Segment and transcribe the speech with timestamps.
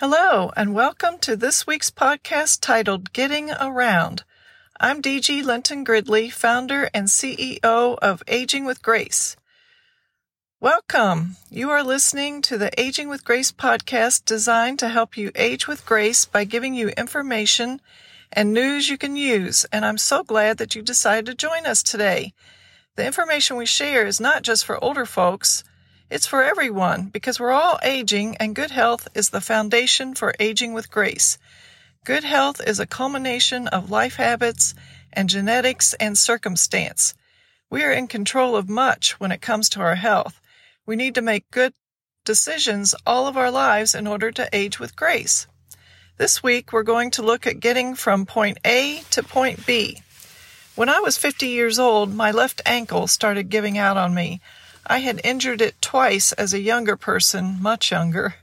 [0.00, 4.22] Hello, and welcome to this week's podcast titled Getting Around.
[4.78, 9.34] I'm DG Linton Gridley, founder and CEO of Aging with Grace.
[10.60, 11.34] Welcome.
[11.50, 15.84] You are listening to the Aging with Grace podcast designed to help you age with
[15.84, 17.80] grace by giving you information
[18.32, 19.66] and news you can use.
[19.72, 22.34] And I'm so glad that you decided to join us today.
[22.94, 25.64] The information we share is not just for older folks,
[26.10, 30.72] it's for everyone because we're all aging and good health is the foundation for aging
[30.72, 31.38] with grace.
[32.04, 34.74] Good health is a culmination of life habits
[35.12, 37.14] and genetics and circumstance.
[37.70, 40.40] We are in control of much when it comes to our health.
[40.86, 41.74] We need to make good
[42.24, 45.46] decisions all of our lives in order to age with grace.
[46.16, 50.02] This week, we're going to look at getting from point A to point B.
[50.74, 54.40] When I was 50 years old, my left ankle started giving out on me.
[54.90, 58.36] I had injured it twice as a younger person, much younger.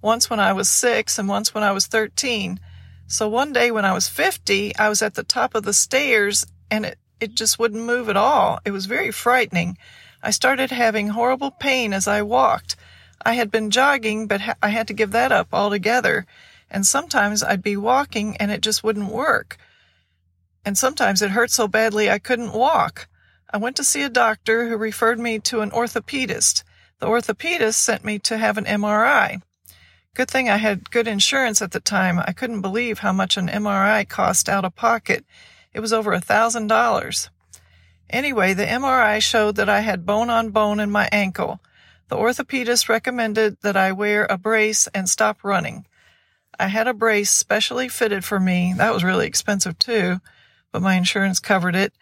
[0.00, 2.60] Once when I was six and once when I was 13.
[3.08, 6.46] So one day when I was 50, I was at the top of the stairs
[6.70, 8.60] and it, it just wouldn't move at all.
[8.64, 9.76] It was very frightening.
[10.22, 12.76] I started having horrible pain as I walked.
[13.26, 16.24] I had been jogging, but ha- I had to give that up altogether.
[16.70, 19.56] And sometimes I'd be walking and it just wouldn't work.
[20.64, 23.08] And sometimes it hurt so badly I couldn't walk.
[23.54, 26.64] I went to see a doctor who referred me to an orthopedist.
[26.98, 29.42] The orthopedist sent me to have an MRI.
[30.12, 32.18] Good thing I had good insurance at the time.
[32.18, 35.24] I couldn't believe how much an MRI cost out of pocket.
[35.72, 37.30] It was over a thousand dollars.
[38.10, 41.60] Anyway, the MRI showed that I had bone on bone in my ankle.
[42.08, 45.86] The orthopedist recommended that I wear a brace and stop running.
[46.58, 48.74] I had a brace specially fitted for me.
[48.76, 50.20] That was really expensive too,
[50.72, 51.92] but my insurance covered it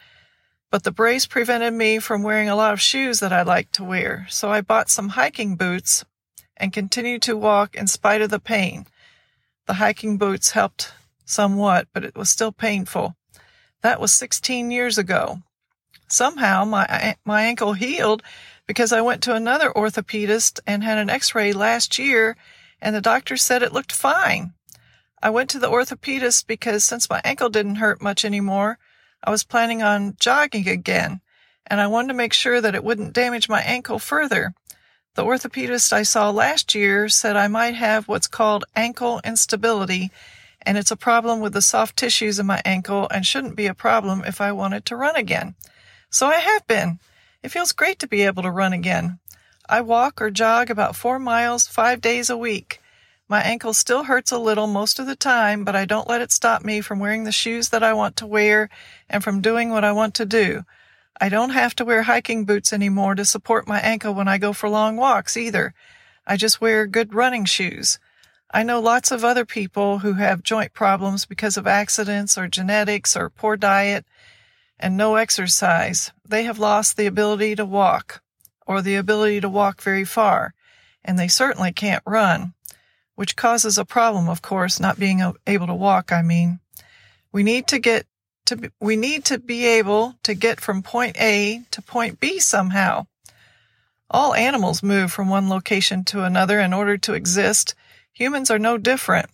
[0.73, 3.85] but the brace prevented me from wearing a lot of shoes that I liked to
[3.85, 6.03] wear, so I bought some hiking boots
[6.57, 8.87] and continued to walk in spite of the pain.
[9.67, 10.95] The hiking boots helped
[11.27, 13.17] somewhat, but it was still painful.
[13.83, 15.43] That was 16 years ago.
[16.09, 18.23] Somehow my, my ankle healed
[18.67, 22.35] because I went to another orthopedist and had an x-ray last year
[22.81, 24.55] and the doctor said it looked fine.
[25.23, 28.79] I went to the orthopedist because since my ankle didn't hurt much anymore,
[29.25, 31.21] I was planning on jogging again,
[31.67, 34.53] and I wanted to make sure that it wouldn't damage my ankle further.
[35.15, 40.11] The orthopedist I saw last year said I might have what's called ankle instability,
[40.63, 43.75] and it's a problem with the soft tissues in my ankle and shouldn't be a
[43.75, 45.55] problem if I wanted to run again.
[46.11, 46.99] So I have been.
[47.43, 49.19] It feels great to be able to run again.
[49.69, 52.82] I walk or jog about four miles five days a week.
[53.33, 56.31] My ankle still hurts a little most of the time, but I don't let it
[56.31, 58.69] stop me from wearing the shoes that I want to wear
[59.09, 60.67] and from doing what I want to do.
[61.19, 64.53] I don't have to wear hiking boots anymore to support my ankle when I go
[64.53, 65.73] for long walks either.
[66.27, 67.99] I just wear good running shoes.
[68.51, 73.17] I know lots of other people who have joint problems because of accidents or genetics
[73.17, 74.05] or poor diet
[74.79, 76.13] and no exercise.
[76.29, 78.21] They have lost the ability to walk
[78.67, 80.53] or the ability to walk very far,
[81.03, 82.53] and they certainly can't run
[83.15, 86.61] which causes a problem, of course, not being able to walk, I mean.
[87.33, 88.07] We need to get
[88.47, 93.07] to, we need to be able to get from point A to point B somehow.
[94.11, 97.75] All animals move from one location to another in order to exist.
[98.13, 99.31] Humans are no different.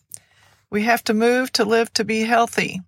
[0.71, 2.81] We have to move to live to be healthy.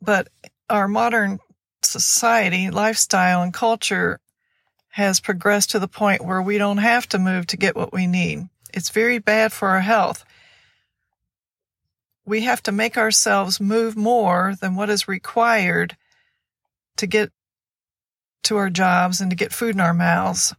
[0.00, 0.28] But
[0.68, 1.38] our modern
[1.82, 4.18] society, lifestyle, and culture
[4.88, 8.06] has progressed to the point where we don't have to move to get what we
[8.06, 8.48] need.
[8.72, 10.24] It's very bad for our health.
[12.24, 15.96] We have to make ourselves move more than what is required
[16.96, 17.32] to get
[18.44, 20.54] to our jobs and to get food in our mouths.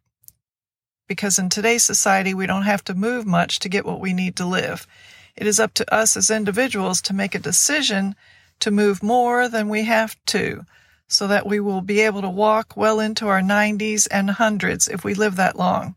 [1.08, 4.36] Because in today's society, we don't have to move much to get what we need
[4.38, 4.88] to live.
[5.36, 8.16] It is up to us as individuals to make a decision
[8.60, 10.66] to move more than we have to
[11.08, 15.04] so that we will be able to walk well into our 90s and 100s if
[15.04, 15.96] we live that long.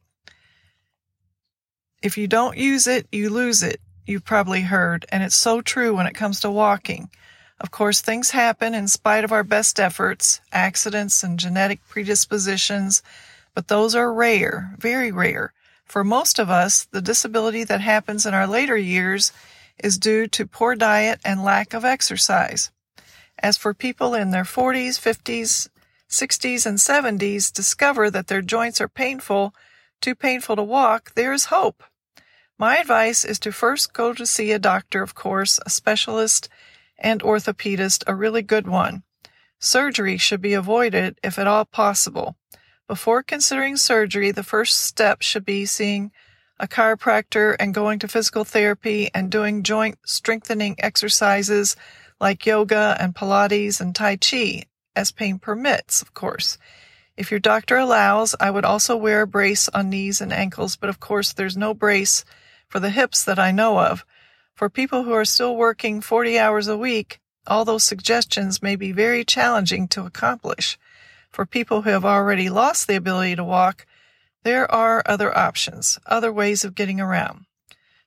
[2.02, 3.80] If you don't use it, you lose it.
[4.06, 7.10] You've probably heard, and it's so true when it comes to walking.
[7.58, 13.02] Of course, things happen in spite of our best efforts, accidents and genetic predispositions,
[13.54, 15.52] but those are rare, very rare.
[15.86, 19.32] For most of us, the disability that happens in our later years
[19.82, 22.70] is due to poor diet and lack of exercise.
[23.38, 25.68] As for people in their 40s, 50s,
[26.10, 29.54] 60s, and 70s discover that their joints are painful
[30.00, 31.82] too painful to walk, there is hope.
[32.58, 36.48] My advice is to first go to see a doctor, of course, a specialist
[36.98, 39.02] and orthopedist, a really good one.
[39.58, 42.36] Surgery should be avoided if at all possible.
[42.88, 46.12] Before considering surgery, the first step should be seeing
[46.58, 51.76] a chiropractor and going to physical therapy and doing joint strengthening exercises
[52.20, 54.64] like yoga and Pilates and Tai Chi,
[54.94, 56.56] as pain permits, of course.
[57.16, 60.90] If your doctor allows, I would also wear a brace on knees and ankles, but
[60.90, 62.26] of course there's no brace
[62.68, 64.04] for the hips that I know of.
[64.54, 68.92] For people who are still working 40 hours a week, all those suggestions may be
[68.92, 70.78] very challenging to accomplish.
[71.30, 73.86] For people who have already lost the ability to walk,
[74.42, 77.46] there are other options, other ways of getting around.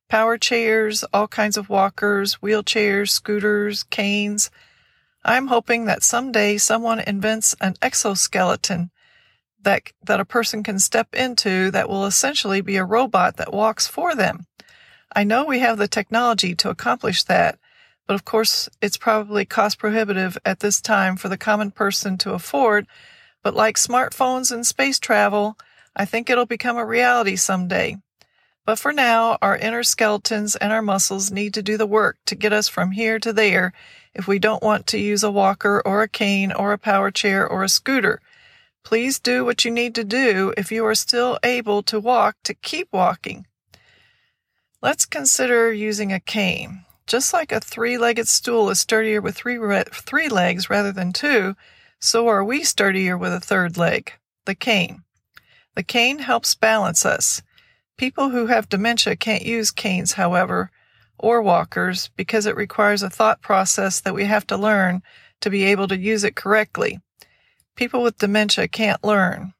[0.07, 4.51] Power chairs, all kinds of walkers, wheelchairs, scooters, canes.
[5.25, 8.91] I'm hoping that someday someone invents an exoskeleton
[9.63, 13.87] that, that a person can step into that will essentially be a robot that walks
[13.87, 14.45] for them.
[15.15, 17.57] I know we have the technology to accomplish that,
[18.07, 22.33] but of course it's probably cost prohibitive at this time for the common person to
[22.33, 22.87] afford.
[23.43, 25.57] But like smartphones and space travel,
[25.95, 27.97] I think it'll become a reality someday.
[28.65, 32.35] But for now, our inner skeletons and our muscles need to do the work to
[32.35, 33.73] get us from here to there
[34.13, 37.47] if we don't want to use a walker or a cane or a power chair
[37.47, 38.21] or a scooter.
[38.83, 42.53] Please do what you need to do if you are still able to walk to
[42.53, 43.45] keep walking.
[44.81, 46.85] Let's consider using a cane.
[47.05, 51.55] Just like a three-legged stool is sturdier with three, re- three legs rather than two,
[51.99, 54.13] so are we sturdier with a third leg,
[54.45, 55.03] the cane.
[55.75, 57.41] The cane helps balance us.
[57.97, 60.71] People who have dementia can't use canes, however,
[61.17, 65.03] or walkers because it requires a thought process that we have to learn
[65.41, 66.99] to be able to use it correctly.
[67.79, 69.53] People with dementia can't learn.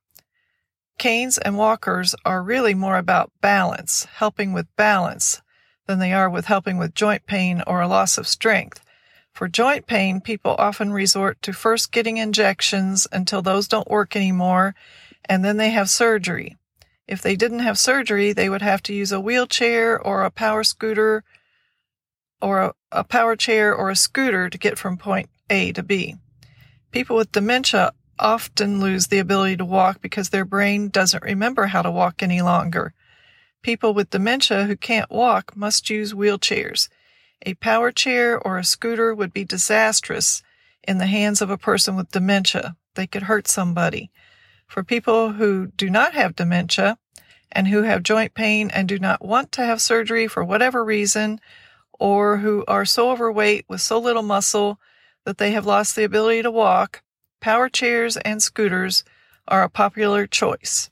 [0.98, 5.42] Canes and walkers are really more about balance, helping with balance,
[5.88, 8.83] than they are with helping with joint pain or a loss of strength.
[9.31, 14.75] For joint pain, people often resort to first getting injections until those don't work anymore,
[15.24, 16.57] and then they have surgery.
[17.07, 20.65] If they didn't have surgery, they would have to use a wheelchair or a power
[20.65, 21.24] scooter
[22.42, 26.18] or a, a power chair or a scooter to get from point A to B.
[26.92, 31.81] People with dementia often lose the ability to walk because their brain doesn't remember how
[31.81, 32.94] to walk any longer.
[33.62, 36.89] People with dementia who can't walk must use wheelchairs.
[37.45, 40.44] A power chair or a scooter would be disastrous
[40.88, 42.75] in the hands of a person with dementia.
[42.95, 44.12] They could hurt somebody.
[44.68, 46.98] For people who do not have dementia
[47.51, 51.39] and who have joint pain and do not want to have surgery for whatever reason,
[52.00, 54.80] or who are so overweight with so little muscle
[55.25, 57.01] that they have lost the ability to walk,
[57.39, 59.03] power chairs and scooters
[59.47, 60.89] are a popular choice.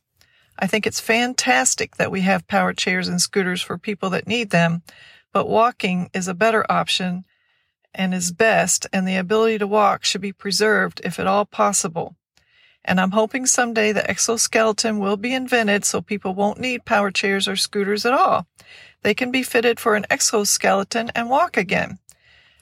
[0.59, 4.49] I think it's fantastic that we have power chairs and scooters for people that need
[4.49, 4.81] them,
[5.31, 7.25] but walking is a better option
[7.94, 12.15] and is best, and the ability to walk should be preserved if at all possible.
[12.85, 17.47] And I'm hoping someday the exoskeleton will be invented so people won't need power chairs
[17.47, 18.47] or scooters at all.
[19.03, 21.99] They can be fitted for an exoskeleton and walk again.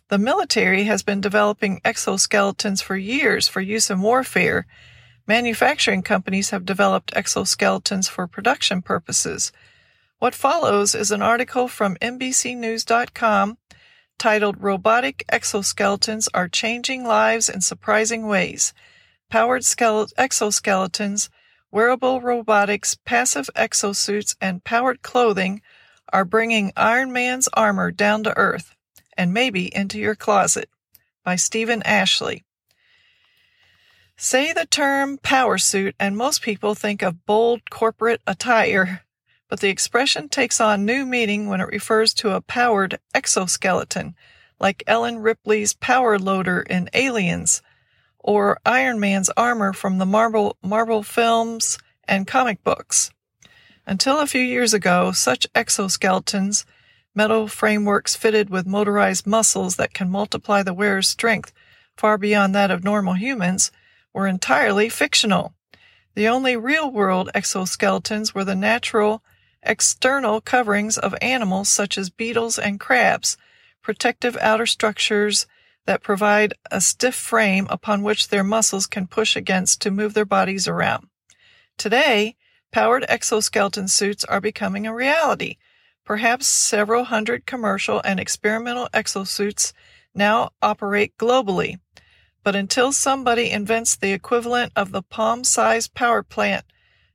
[0.07, 4.67] The military has been developing exoskeletons for years for use in warfare.
[5.25, 9.51] Manufacturing companies have developed exoskeletons for production purposes.
[10.19, 13.57] What follows is an article from NBCNews.com
[14.19, 18.75] titled Robotic Exoskeletons Are Changing Lives in Surprising Ways.
[19.31, 21.29] Powered exoskeletons,
[21.71, 25.63] wearable robotics, passive exosuits, and powered clothing
[26.13, 28.74] are bringing Iron Man's armor down to earth
[29.17, 30.69] and maybe into your closet
[31.23, 32.43] by Stephen Ashley.
[34.17, 39.03] Say the term power suit and most people think of bold corporate attire,
[39.49, 44.15] but the expression takes on new meaning when it refers to a powered exoskeleton,
[44.59, 47.61] like Ellen Ripley's power loader in Aliens,
[48.19, 53.11] or Iron Man's armor from the Marvel, Marvel films and comic books.
[53.85, 56.65] Until a few years ago, such exoskeletons
[57.15, 61.53] metal frameworks fitted with motorized muscles that can multiply the wearer's strength
[61.97, 63.71] far beyond that of normal humans,
[64.13, 65.53] were entirely fictional.
[66.13, 69.23] The only real world exoskeletons were the natural,
[69.63, 73.37] external coverings of animals such as beetles and crabs,
[73.81, 75.47] protective outer structures
[75.85, 80.25] that provide a stiff frame upon which their muscles can push against to move their
[80.25, 81.07] bodies around.
[81.77, 82.35] Today,
[82.71, 85.57] powered exoskeleton suits are becoming a reality,
[86.05, 89.73] Perhaps several hundred commercial and experimental exosuits
[90.13, 91.79] now operate globally.
[92.43, 96.63] But until somebody invents the equivalent of the palm-sized power plant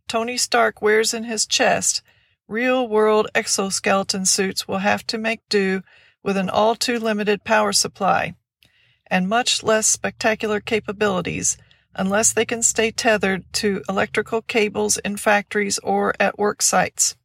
[0.09, 2.03] Tony Stark wears in his chest,
[2.49, 5.85] real-world exoskeleton suits will have to make do
[6.25, 8.35] with an all too limited power supply
[9.07, 11.57] and much less spectacular capabilities
[11.95, 17.17] unless they can stay tethered to electrical cables in factories or at work sites.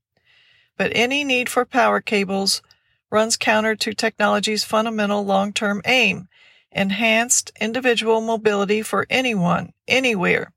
[0.77, 2.61] But any need for power cables
[3.09, 6.27] runs counter to technology's fundamental long-term aim,
[6.71, 10.51] enhanced individual mobility for anyone, anywhere.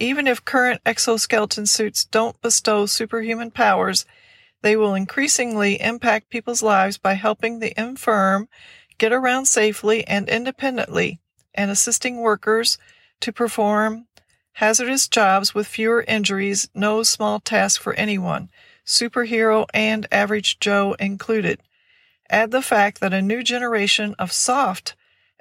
[0.00, 4.06] Even if current exoskeleton suits don't bestow superhuman powers,
[4.62, 8.48] they will increasingly impact people's lives by helping the infirm
[8.98, 11.20] get around safely and independently
[11.54, 12.78] and assisting workers
[13.20, 14.06] to perform
[14.52, 18.48] hazardous jobs with fewer injuries, no small task for anyone,
[18.86, 21.60] superhero and average Joe included.
[22.30, 24.94] Add the fact that a new generation of soft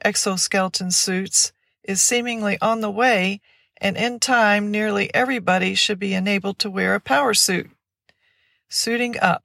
[0.03, 3.41] exoskeleton suits is seemingly on the way,
[3.77, 7.69] and in time, nearly everybody should be enabled to wear a power suit.
[8.69, 9.43] Suiting up.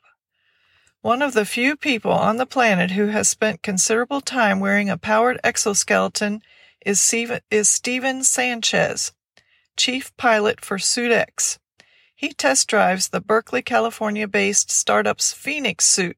[1.00, 4.98] One of the few people on the planet who has spent considerable time wearing a
[4.98, 6.42] powered exoskeleton
[6.84, 9.12] is Steven Sanchez,
[9.76, 11.58] chief pilot for SuitX.
[12.18, 16.16] He test drives the Berkeley, California based startup's Phoenix suit,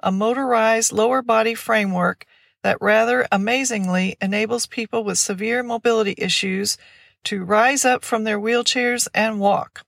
[0.00, 2.24] a motorized lower body framework
[2.62, 6.78] that rather amazingly enables people with severe mobility issues
[7.24, 9.84] to rise up from their wheelchairs and walk.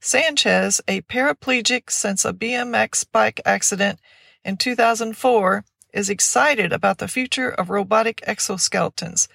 [0.00, 3.98] Sanchez, a paraplegic since a BMX bike accident
[4.44, 9.26] in 2004, is excited about the future of robotic exoskeletons.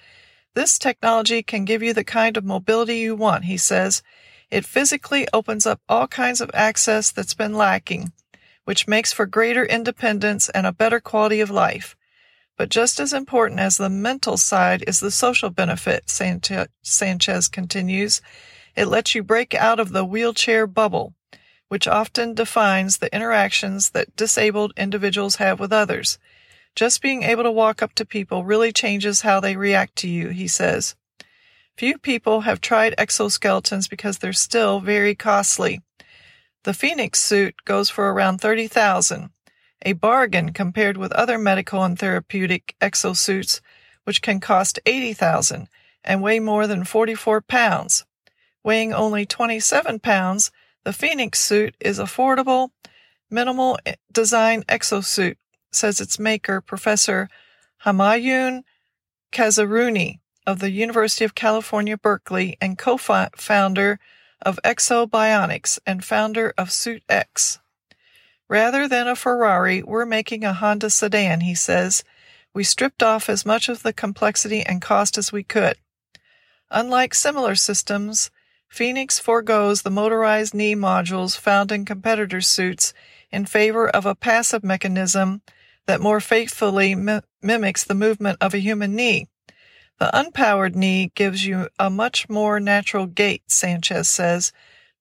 [0.54, 4.02] This technology can give you the kind of mobility you want, he says.
[4.50, 8.12] It physically opens up all kinds of access that's been lacking,
[8.64, 11.96] which makes for greater independence and a better quality of life.
[12.56, 18.20] But just as important as the mental side is the social benefit, Sanchez continues.
[18.74, 21.14] It lets you break out of the wheelchair bubble,
[21.68, 26.18] which often defines the interactions that disabled individuals have with others.
[26.74, 30.28] Just being able to walk up to people really changes how they react to you,
[30.28, 30.96] he says.
[31.78, 35.80] Few people have tried exoskeletons because they're still very costly.
[36.64, 39.30] The Phoenix suit goes for around 30,000,
[39.82, 43.60] a bargain compared with other medical and therapeutic exosuits
[44.02, 45.68] which can cost 80,000
[46.02, 48.04] and weigh more than 44 pounds.
[48.64, 50.50] Weighing only 27 pounds,
[50.82, 52.70] the Phoenix suit is affordable,
[53.30, 53.78] minimal
[54.10, 55.36] design exosuit,
[55.70, 57.28] says its maker, Professor
[57.84, 58.62] Homayoon
[59.30, 60.18] Kazerooni
[60.48, 64.00] of the University of California, Berkeley, and co-founder
[64.40, 67.58] of Ekso Bionics and founder of SuitX.
[68.48, 72.02] Rather than a Ferrari, we're making a Honda sedan, he says.
[72.54, 75.76] We stripped off as much of the complexity and cost as we could.
[76.70, 78.30] Unlike similar systems,
[78.70, 82.94] Phoenix foregoes the motorized knee modules found in competitor suits
[83.30, 85.42] in favor of a passive mechanism
[85.84, 89.28] that more faithfully mi- mimics the movement of a human knee.
[89.98, 94.52] The unpowered knee gives you a much more natural gait, Sanchez says,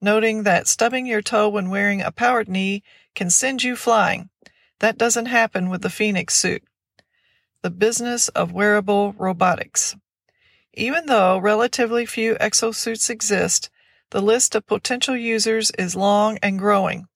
[0.02, 2.82] noting that stubbing your toe when wearing a powered knee
[3.14, 4.30] can send you flying.
[4.80, 6.64] That doesn't happen with the Phoenix suit.
[7.62, 9.96] The business of wearable robotics.
[10.74, 13.70] Even though relatively few exosuits exist,
[14.12, 17.08] the list of potential users is long and growing.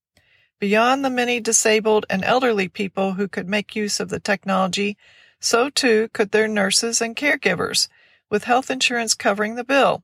[0.60, 4.98] Beyond the many disabled and elderly people who could make use of the technology,
[5.42, 7.90] so too could their nurses and caregivers,
[8.30, 10.04] with health insurance covering the bill.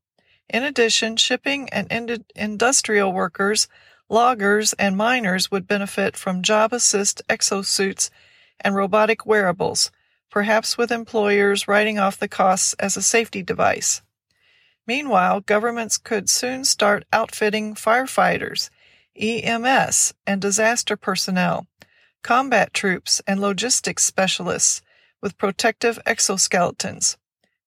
[0.50, 3.68] In addition, shipping and industrial workers,
[4.10, 8.10] loggers, and miners would benefit from job assist exosuits
[8.60, 9.92] and robotic wearables,
[10.32, 14.02] perhaps with employers writing off the costs as a safety device.
[14.88, 18.70] Meanwhile, governments could soon start outfitting firefighters,
[19.20, 21.68] EMS, and disaster personnel,
[22.24, 24.82] combat troops, and logistics specialists
[25.22, 27.18] with protective exoskeletons.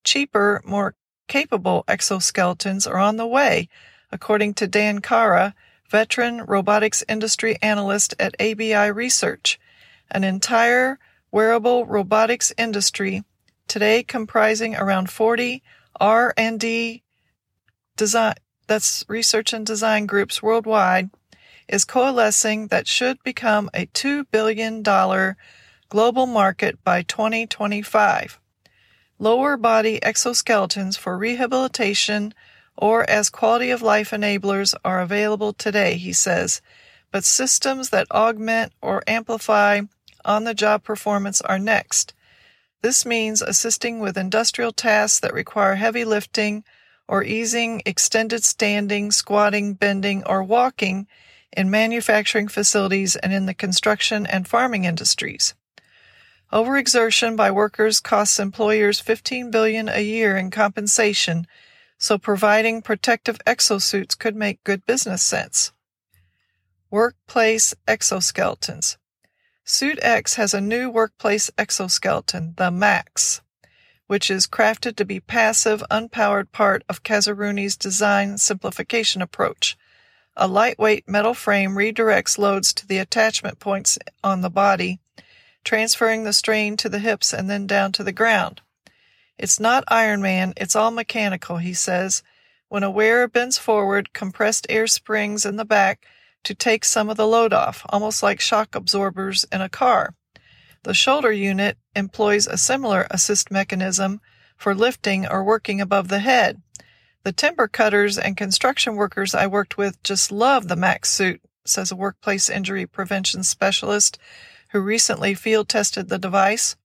[0.04, 0.94] Cheaper, more
[1.28, 3.68] capable exoskeletons are on the way,
[4.10, 5.54] according to Dan Kara,
[5.88, 9.58] veteran robotics industry analyst at ABI Research.
[10.10, 10.98] An entire
[11.30, 13.22] wearable robotics industry,
[13.68, 15.62] today comprising around 40
[16.00, 17.02] R&D
[17.96, 18.34] design
[18.66, 21.10] that's research and design groups worldwide
[21.68, 24.84] is coalescing that should become a $2 billion
[25.90, 28.40] global market by 2025.
[29.18, 32.32] Lower body exoskeletons for rehabilitation
[32.76, 36.62] or as quality of life enablers are available today, he says,
[37.10, 39.80] but systems that augment or amplify
[40.24, 42.14] on the job performance are next.
[42.82, 46.64] This means assisting with industrial tasks that require heavy lifting
[47.08, 51.08] or easing extended standing, squatting, bending, or walking
[51.52, 55.54] in manufacturing facilities and in the construction and farming industries.
[56.52, 61.46] Overexertion by workers costs employers 15 billion a year in compensation,
[61.96, 65.72] so providing protective exosuits could make good business sense.
[66.90, 68.96] Workplace exoskeletons.
[69.64, 73.42] SuitX has a new workplace exoskeleton, the Max,
[74.08, 79.76] which is crafted to be passive, unpowered part of Kazerooni's design simplification approach.
[80.36, 84.99] A lightweight metal frame redirects loads to the attachment points on the body,
[85.64, 88.60] transferring the strain to the hips and then down to the ground.
[89.38, 92.22] It's not Iron Man, it's all mechanical, he says.
[92.68, 96.06] When a wearer bends forward, compressed air springs in the back
[96.44, 100.14] to take some of the load off, almost like shock absorbers in a car.
[100.82, 104.20] The shoulder unit employs a similar assist mechanism
[104.56, 106.62] for lifting or working above the head.
[107.22, 111.90] The timber cutters and construction workers I worked with just love the Max suit, says
[111.90, 114.18] a workplace injury prevention specialist
[114.72, 116.76] who recently field tested the device.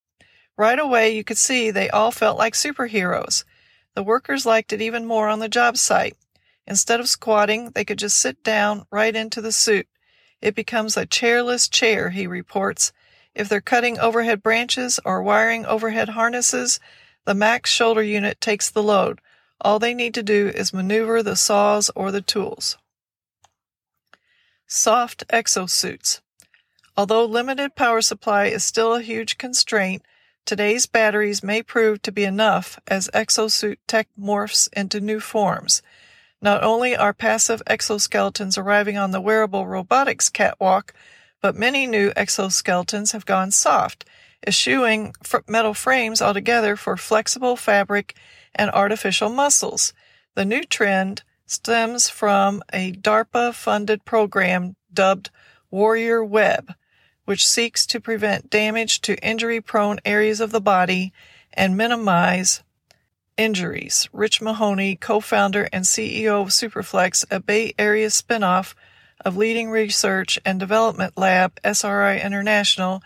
[0.58, 3.44] Right away, you could see they all felt like superheroes.
[3.94, 6.15] The workers liked it even more on the job site.
[6.68, 9.88] Instead of squatting, they could just sit down right into the suit.
[10.42, 12.92] It becomes a chairless chair, he reports.
[13.34, 16.80] If they're cutting overhead branches or wiring overhead harnesses,
[17.25, 19.20] the Max shoulder unit takes the load.
[19.62, 22.77] All they need to do is maneuver the saws or the tools.
[24.68, 26.22] Soft exosuits.
[26.97, 30.01] Although limited power supply is still a huge constraint,
[30.45, 35.81] today's batteries may prove to be enough as exosuit tech morphs into new forms.
[36.41, 40.93] Not only are passive exoskeletons arriving on the wearable robotics catwalk,
[41.41, 44.05] but many new exoskeletons have gone soft,
[44.47, 45.13] eschewing
[45.49, 48.15] metal frames altogether for flexible fabric
[48.53, 49.91] and artificial muscles.
[50.35, 55.29] The new trend stems from a DARPA funded program dubbed
[55.69, 56.73] Warrior Web,
[57.25, 61.12] which seeks to prevent damage to injury prone areas of the body
[61.53, 62.63] and minimize
[63.38, 64.08] injuries.
[64.13, 68.74] Rich Mahoney, co founder and CEO of Superflex, a Bay Area spinoff
[69.24, 73.01] of leading research and development lab SRI International,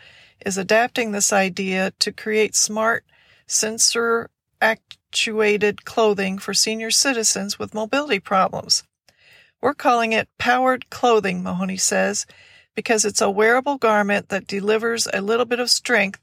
[0.46, 3.06] is adapting this idea to create smart,
[3.48, 4.30] sensor
[4.62, 8.84] actuated clothing for senior citizens with mobility problems.
[9.62, 12.26] We're calling it powered clothing, Mahoney says,
[12.80, 16.18] because it's a wearable garment that delivers a little bit of strength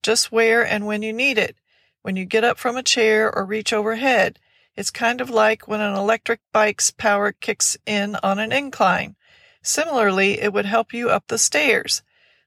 [0.00, 1.56] just where and when you need it.
[2.02, 4.38] When you get up from a chair or reach overhead,
[4.76, 9.16] it's kind of like when an electric bike's power kicks in on an incline.
[9.60, 12.04] Similarly, it would help you up the stairs.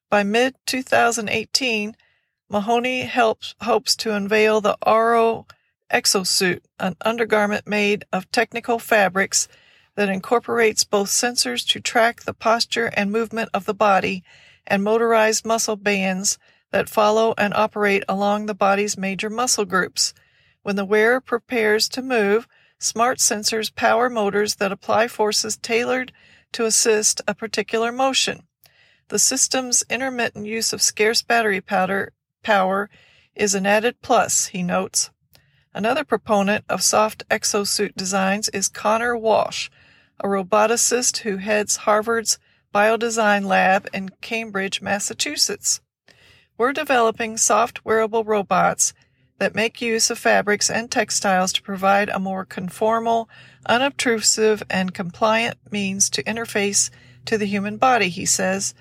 [0.09, 1.97] By mid 2018,
[2.47, 5.43] Mahoney helps, hopes to unveil the Aura
[5.91, 9.49] Exosuit, an undergarment made of technical fabrics
[10.01, 14.23] that incorporates both sensors to track the posture and movement of the body
[14.65, 16.39] and motorized muscle bands
[16.71, 20.15] that follow and operate along the body's major muscle groups.
[20.63, 22.47] When the wearer prepares to move,
[22.79, 26.11] smart sensors power motors that apply forces tailored
[26.53, 28.47] to assist a particular motion.
[29.09, 32.11] The system's intermittent use of scarce battery powder,
[32.41, 32.89] power
[33.35, 35.11] is an added plus, he notes.
[35.75, 39.69] Another proponent of soft exosuit designs is Conor Walsh,
[40.23, 42.37] a roboticist who heads Harvard's
[42.73, 45.81] Biodesign Lab in Cambridge, Massachusetts.
[46.57, 48.93] We're developing soft wearable robots
[49.39, 53.27] that make use of fabrics and textiles to provide a more conformal,
[53.65, 56.91] unobtrusive, and compliant means to interface
[57.25, 58.75] to the human body, he says.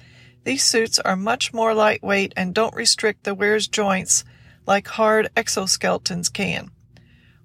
[0.44, 4.24] These suits are much more lightweight and don't restrict the wearer's joints
[4.66, 6.70] like hard exoskeletons can.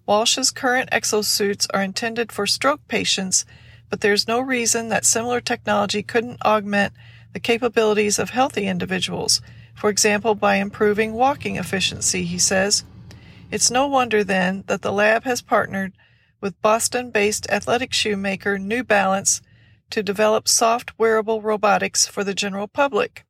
[0.05, 3.45] Walsh's current exosuits are intended for stroke patients,
[3.89, 6.93] but there's no reason that similar technology couldn't augment
[7.33, 9.41] the capabilities of healthy individuals
[9.75, 12.85] for example, by improving walking efficiency, he says.
[13.51, 15.93] It's no wonder then that the lab has partnered
[16.41, 19.41] with Boston based athletic shoemaker New Balance
[19.91, 23.25] to develop soft wearable robotics for the general public.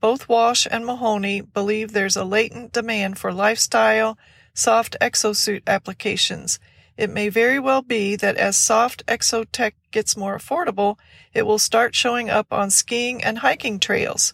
[0.00, 4.18] Both Walsh and Mahoney believe there's a latent demand for lifestyle,
[4.54, 6.58] soft exosuit applications.
[6.96, 10.96] It may very well be that as soft exotech gets more affordable,
[11.34, 14.32] it will start showing up on skiing and hiking trails.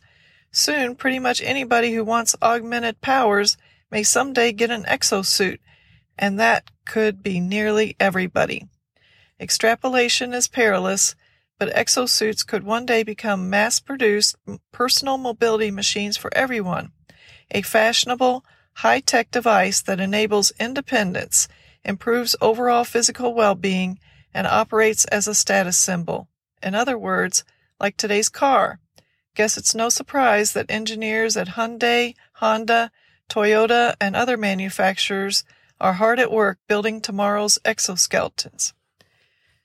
[0.53, 3.57] Soon, pretty much anybody who wants augmented powers
[3.90, 5.59] may someday get an exosuit,
[6.18, 8.68] and that could be nearly everybody.
[9.40, 11.16] Extrapolation is perilous,
[11.59, 14.37] but exosuits could one day become mass produced
[14.72, 16.92] personal mobility machines for everyone.
[17.51, 18.44] A fashionable,
[18.75, 21.48] high tech device that enables independence,
[21.84, 23.98] improves overall physical well being,
[24.34, 26.28] and operates as a status symbol.
[26.62, 27.44] In other words,
[27.78, 28.78] like today's car,
[29.34, 32.90] Guess it's no surprise that engineers at Hyundai, Honda,
[33.30, 35.42] Toyota, and other manufacturers
[35.80, 38.74] are hard at work building tomorrow's exoskeletons.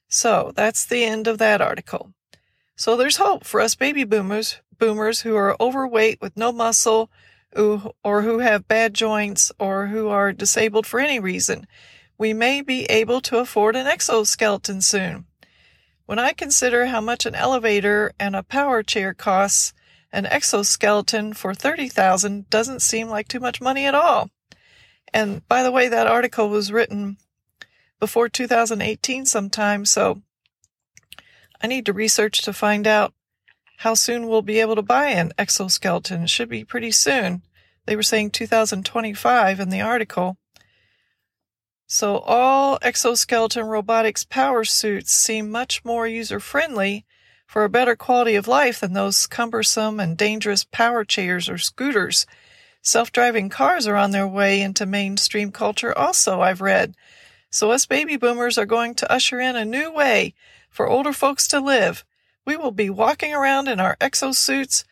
[0.07, 2.13] So that's the end of that article.
[2.77, 7.11] So there's hope for us baby boomers, boomers who are overweight with no muscle,
[7.53, 11.67] or who have bad joints, or who are disabled for any reason.
[12.17, 15.25] We may be able to afford an exoskeleton soon.
[16.05, 19.73] When I consider how much an elevator and a power chair costs,
[20.11, 24.29] an exoskeleton for 30,000 doesn't seem like too much money at all.
[25.13, 27.17] And by the way, that article was written
[27.99, 30.21] before 2018 sometime, so
[31.61, 33.13] I need to research to find out
[33.77, 36.23] how soon we'll be able to buy an exoskeleton.
[36.23, 37.43] It should be pretty soon.
[37.85, 40.37] They were saying 2025 in the article.
[41.89, 47.05] So all exoskeleton robotics power suits seem much more user friendly
[47.45, 52.25] for a better quality of life than those cumbersome and dangerous power chairs or scooters.
[52.81, 56.93] Self-driving cars are on their way into mainstream culture also, I've read.
[57.49, 60.33] So us baby boomers are going to usher in a new way
[60.69, 62.03] for older folks to live.
[62.45, 64.83] We will be walking around in our exosuits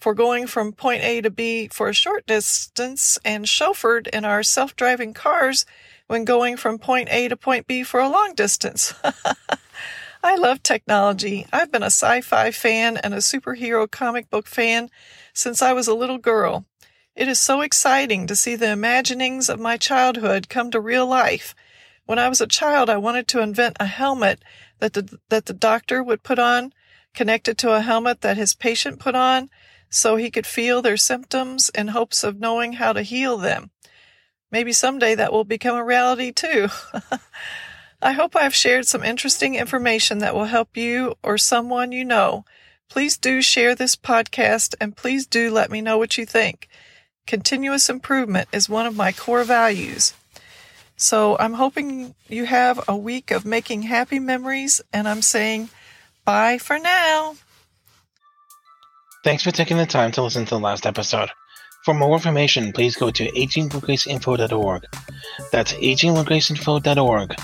[0.00, 4.42] for going from point A to B for a short distance and chauffeured in our
[4.42, 5.64] self-driving cars
[6.06, 8.94] when going from point A to point B for a long distance.
[10.22, 11.46] I love technology.
[11.52, 14.90] I've been a sci-fi fan and a superhero comic book fan
[15.32, 16.64] since I was a little girl.
[17.14, 21.54] It is so exciting to see the imaginings of my childhood come to real life.
[22.04, 24.42] When I was a child, I wanted to invent a helmet
[24.80, 26.72] that the, that the doctor would put on,
[27.14, 29.48] connected to a helmet that his patient put on,
[29.88, 33.70] so he could feel their symptoms in hopes of knowing how to heal them.
[34.50, 36.68] Maybe someday that will become a reality too.
[38.02, 42.44] I hope I've shared some interesting information that will help you or someone you know.
[42.88, 46.68] Please do share this podcast and please do let me know what you think.
[47.26, 50.14] Continuous improvement is one of my core values.
[50.96, 55.68] So I'm hoping you have a week of making happy memories and I'm saying
[56.24, 57.36] bye for now.
[59.24, 61.30] Thanks for taking the time to listen to the last episode.
[61.86, 64.86] For more information, please go to agingwithgraceinfo.org.
[65.52, 67.36] That's agingwithgraceinfo.org.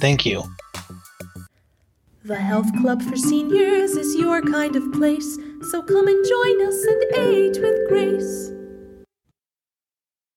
[0.00, 0.42] Thank you.
[2.24, 5.36] The Health Club for Seniors is your kind of place,
[5.70, 8.59] so come and join us and age with grace.